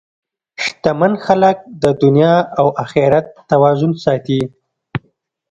شتمن 0.63 1.13
خلک 1.25 1.57
د 1.81 1.83
دنیا 2.01 2.35
او 2.59 2.67
اخرت 2.83 3.27
توازن 3.51 3.91
ساتي. 4.03 4.41